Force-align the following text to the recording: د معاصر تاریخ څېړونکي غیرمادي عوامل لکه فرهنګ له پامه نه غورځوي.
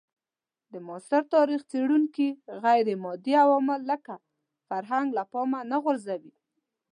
د 0.71 0.73
معاصر 0.87 1.21
تاریخ 1.35 1.61
څېړونکي 1.71 2.27
غیرمادي 2.63 3.33
عوامل 3.43 3.79
لکه 3.91 4.13
فرهنګ 4.67 5.07
له 5.17 5.23
پامه 5.31 5.59
نه 5.71 5.77
غورځوي. 5.83 6.33